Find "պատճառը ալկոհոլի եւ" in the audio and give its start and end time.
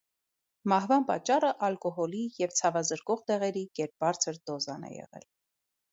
1.09-2.57